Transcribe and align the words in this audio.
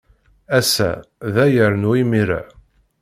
Ass-a, 0.57 0.91
da 1.33 1.43
yernu 1.53 1.91
imir-a. 2.01 2.41